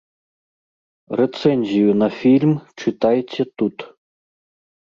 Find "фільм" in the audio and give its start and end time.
2.19-2.57